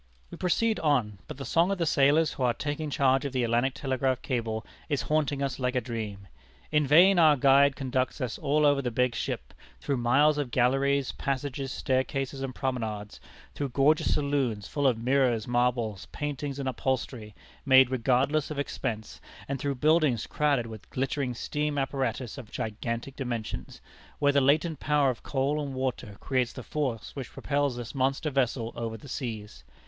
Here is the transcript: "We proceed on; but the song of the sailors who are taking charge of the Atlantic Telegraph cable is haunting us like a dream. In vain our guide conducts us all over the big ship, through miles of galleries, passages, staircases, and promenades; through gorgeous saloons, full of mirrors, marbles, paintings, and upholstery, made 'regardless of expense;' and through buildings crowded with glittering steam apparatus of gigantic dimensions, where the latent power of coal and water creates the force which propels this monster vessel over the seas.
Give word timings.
"We 0.31 0.37
proceed 0.39 0.79
on; 0.79 1.19
but 1.27 1.37
the 1.37 1.45
song 1.45 1.69
of 1.69 1.77
the 1.77 1.85
sailors 1.85 2.33
who 2.33 2.41
are 2.41 2.55
taking 2.55 2.89
charge 2.89 3.23
of 3.23 3.33
the 3.33 3.43
Atlantic 3.43 3.75
Telegraph 3.75 4.23
cable 4.23 4.65
is 4.89 5.03
haunting 5.03 5.43
us 5.43 5.59
like 5.59 5.75
a 5.75 5.79
dream. 5.79 6.27
In 6.71 6.87
vain 6.87 7.19
our 7.19 7.37
guide 7.37 7.75
conducts 7.75 8.19
us 8.19 8.39
all 8.39 8.65
over 8.65 8.81
the 8.81 8.89
big 8.89 9.13
ship, 9.13 9.53
through 9.79 9.97
miles 9.97 10.39
of 10.39 10.49
galleries, 10.49 11.11
passages, 11.11 11.71
staircases, 11.71 12.41
and 12.41 12.55
promenades; 12.55 13.21
through 13.53 13.69
gorgeous 13.69 14.15
saloons, 14.15 14.67
full 14.67 14.87
of 14.87 14.97
mirrors, 14.97 15.47
marbles, 15.47 16.07
paintings, 16.11 16.57
and 16.57 16.67
upholstery, 16.67 17.35
made 17.63 17.91
'regardless 17.91 18.49
of 18.49 18.57
expense;' 18.57 19.21
and 19.47 19.59
through 19.59 19.75
buildings 19.75 20.25
crowded 20.25 20.65
with 20.65 20.89
glittering 20.89 21.35
steam 21.35 21.77
apparatus 21.77 22.39
of 22.39 22.49
gigantic 22.49 23.15
dimensions, 23.15 23.81
where 24.17 24.31
the 24.31 24.41
latent 24.41 24.79
power 24.79 25.11
of 25.11 25.21
coal 25.21 25.61
and 25.61 25.75
water 25.75 26.17
creates 26.19 26.53
the 26.53 26.63
force 26.63 27.15
which 27.15 27.29
propels 27.31 27.75
this 27.75 27.93
monster 27.93 28.31
vessel 28.31 28.71
over 28.75 28.97
the 28.97 29.07
seas. 29.07 29.63